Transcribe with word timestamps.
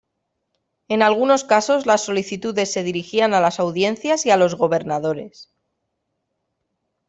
En 0.87 1.03
algunos 1.03 1.43
casos 1.43 1.85
las 1.85 2.03
solicitudes 2.03 2.73
se 2.73 2.81
dirigían 2.81 3.35
a 3.35 3.39
las 3.39 3.59
audiencias 3.59 4.25
y 4.25 4.31
a 4.31 4.37
los 4.37 4.55
gobernadores. 4.55 5.51